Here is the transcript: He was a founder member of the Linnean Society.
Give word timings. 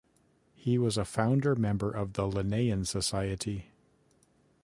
He 0.55 0.79
was 0.79 0.97
a 0.97 1.05
founder 1.05 1.55
member 1.55 1.91
of 1.91 2.13
the 2.13 2.27
Linnean 2.27 2.85
Society. 2.85 3.67